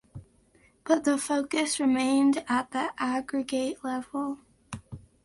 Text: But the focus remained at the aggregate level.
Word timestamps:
But 0.83 1.03
the 1.03 1.15
focus 1.19 1.79
remained 1.79 2.43
at 2.49 2.71
the 2.71 2.91
aggregate 2.97 3.83
level. 3.83 4.39